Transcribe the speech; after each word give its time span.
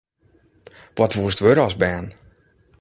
Wat 0.99 1.13
woest 1.17 1.41
wurde 1.43 1.61
as 1.67 1.75
bern? 1.81 2.07